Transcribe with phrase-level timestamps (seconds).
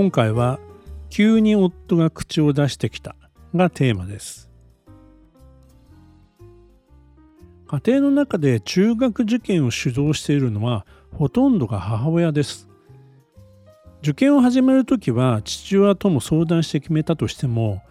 [0.00, 0.58] 今回は
[1.10, 3.16] 急に夫が口を出してきた
[3.54, 4.48] がテーマです
[7.66, 12.66] 家庭の中で中学受験を主導しているのはほとんどが母親です
[14.00, 17.82] 受験を始める時は父親とも相談して決めたとしても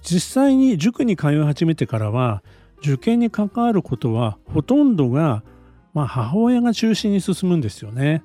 [0.00, 2.42] 実際に塾に通い始めてからは
[2.78, 5.44] 受験に関わることはほとんどが、
[5.92, 8.22] まあ、母親が中心に進むんですよね。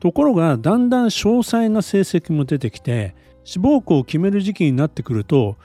[0.00, 5.56] ところがだんだん詳細な成績も出てきて志望校を決める時期になってくると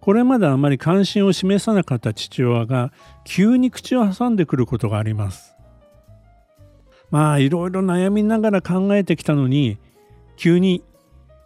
[0.00, 2.92] これまであまり関心を示さなかった父親が
[3.24, 5.54] 急に口を挟んでくることがあります。
[7.10, 9.78] まあいろいろ悩みながら考えてきたのに
[10.36, 10.82] 急に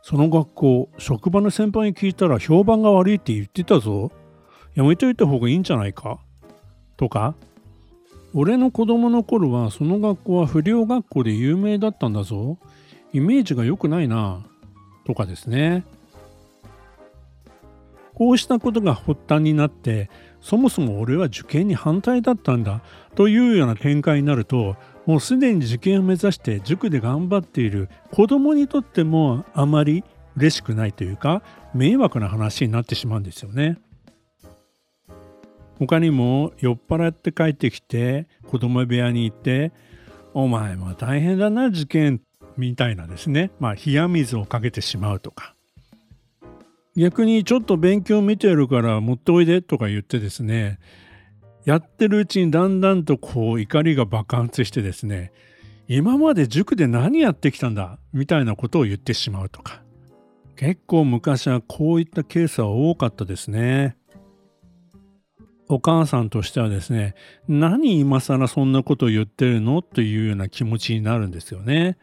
[0.03, 4.13] その学校職場の先輩に聞いたら評判が悪いって言ってたぞ
[4.75, 6.19] やめといた方がいいんじゃないか？
[6.97, 7.35] とか
[8.35, 12.59] 俺の子供の頃はその学校は不良学校で有名だったんだぞ。
[13.13, 14.45] イメージが良くないな。
[15.07, 15.85] とかですね。
[18.15, 22.83] こうしたことが発端になって、そもそも俺は受験に反対だったんだ
[23.15, 30.03] というような展開になると、もうすでに受験を目指して塾で頑張っている子供にとってもあまり
[30.37, 31.43] 嬉しくないというか
[31.75, 33.79] 迷惑な話になってしまうんですよね。
[35.79, 39.73] 他にも酔っ払って帰ってきて子供部屋に行って
[40.35, 42.21] 「お前も大変だな受験」
[42.57, 43.51] みたいなですね。
[43.59, 45.55] まあ冷や水をかけてしまうとか。
[46.97, 50.79] 逆にちょっと勉強見てるから持っておいでとか言ってですね。
[51.65, 55.33] やってるうちにだんだんとこう怒りが爆発してですね。
[55.89, 59.83] 今まで塾で何やってきたんだみたいなことを言ってしまうとか。
[60.57, 63.97] 結構昔はこういったケースは多かったですね。
[65.69, 67.15] お母さんとしてはですね
[67.49, 69.81] 何今更そんなこと言ってるの？
[69.83, 71.97] というような気持ちになるんですよね。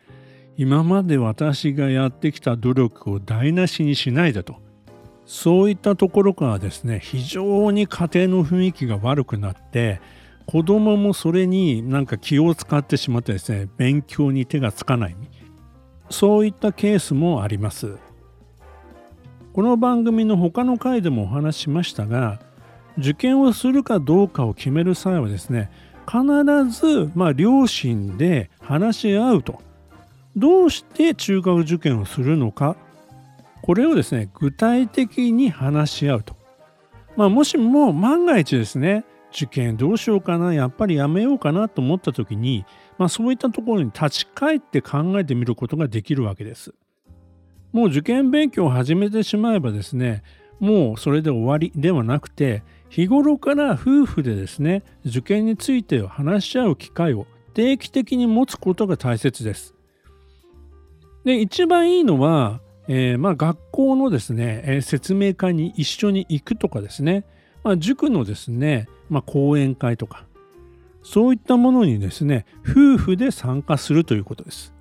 [0.57, 4.55] 今まで私がやってきた努力を台無しにしないでと。
[5.25, 10.01] そういったところからですね非常に家庭の雰囲気が悪くなって
[10.45, 15.15] 子供もそれになんか気を使ってしまってですね勉強に手がつかない。
[16.09, 17.97] そういったケースもあります。
[19.53, 22.39] この番組の他の回でもお話ししましたが
[23.01, 25.69] 受験をするかどうかを決める際はですね
[26.07, 26.23] 必
[26.69, 29.61] ずま両親で話し合うと。
[30.35, 32.77] どうして中学受験をするのか。
[33.61, 36.35] これをですね具体的に話し合うと、
[37.15, 42.65] まあ、もしも万が一ですね受験どうしようかなやっぱりやめようかなと思った時に、
[42.97, 46.73] まあ、そういったところに立ち返って考えてみることができるわけです。
[47.71, 50.23] もう受験勉強を始めてしまえばですね
[50.59, 59.73] もうそれで終わりではなくて日頃から夫婦でですね受験について話し合う機会を定期的に持つことが大切です。
[61.23, 62.59] で一番いいのは、
[62.89, 67.23] えー、まあ、学校のですね、えー、説明会に一緒に行くとかですね、
[67.63, 70.25] まあ、塾のですね、まあ、講演会とか
[71.01, 74.73] そういったものにですね夫婦で参加するということです。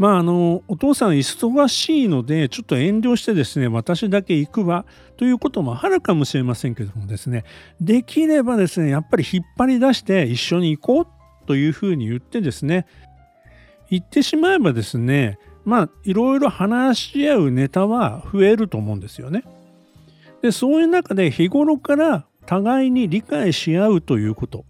[0.00, 4.86] まああのお父さん忙しいのでちょっと遠慮してですね私だけ行くわ
[5.18, 7.44] ということもあるかもしれませんけどもですね
[7.82, 11.10] できればですねやっぱり引っ張り出して一緒に行こ
[11.42, 12.86] うというふうに言ってですね
[13.90, 19.44] 行ってしまえばですねまあいろいろ話し合うネタは増えると思うんですよね。
[20.40, 24.64] でそういう中で日頃から互いに理解し合うということ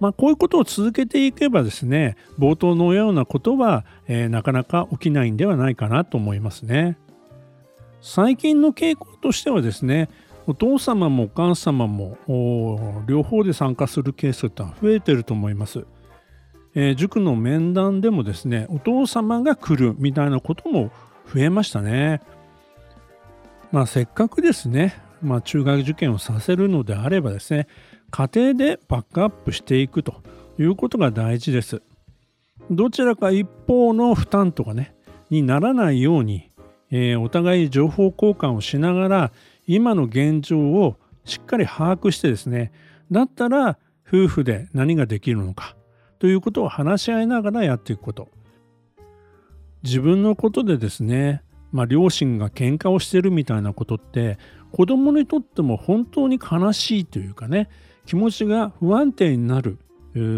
[0.00, 6.98] まあ、こういうことを続けていけばですね冒頭のようなことは、えー、なかなか起きないんではないかなと思いますね。
[8.00, 10.10] 最近の傾向としてはですね
[10.46, 12.18] お父様もお母様も
[13.06, 15.86] 両方で参加するケースってのは増えてると思います。
[16.74, 20.90] えー、塾の面談でもですねお父様が来るみたいなことも
[21.32, 22.20] 増えましたね。
[23.72, 27.66] まあせっかくですね、まあ、中学受験をさせるのであればですね
[28.10, 30.22] 家庭でバックアップしていくと
[30.58, 31.82] いうことが大事です。
[32.70, 34.94] どちらか一方の負担とかね、
[35.30, 36.50] にならないように、
[36.90, 39.32] えー、お互い情報交換をしながら、
[39.66, 42.72] 今の現状をしっかり把握してですね、
[43.10, 45.76] だったら夫婦で何ができるのか
[46.18, 48.28] ということを話し合いながらやっていくこと。
[49.82, 51.42] 自分のことでですね、
[51.74, 54.38] まあ、両親が喧嘩をしてるみたいなことって
[54.70, 57.68] 子供にとっても本当に悲しいというかね
[58.06, 59.78] 気持ちが不安定になる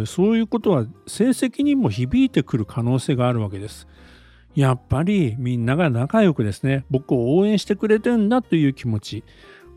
[0.07, 3.87] そういうことは成績にも響いてくる可能性があるわけです。
[4.55, 9.23] やっぱりみんなが仲良くですね僕を応援してくれてんだという気持ち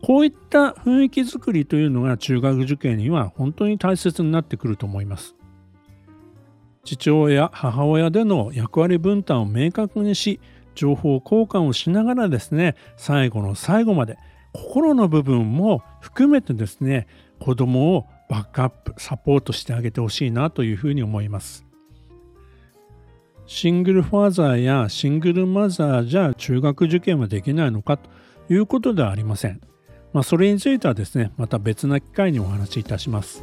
[0.02, 5.36] こういった雰囲気づくりというのが中学受験には本当に大切になってくると思います。
[6.84, 10.40] 父親母親での役割分担を明確にし
[10.74, 14.18] 情報交換をしながらですね最後の最後まで
[14.52, 17.06] 心の部分も含めてですね
[17.38, 21.64] 子供をバックアップサポートしてあげてほしいなというふうに思います。
[23.46, 28.08] シングルファーザーやシングルマザーじゃ中学受験はできないのかと
[28.48, 29.60] いうことではありません、
[30.12, 33.42] まあ、それについてはですねまた別な機会にお話しいたします。